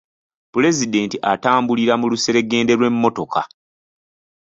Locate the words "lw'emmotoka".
2.79-3.41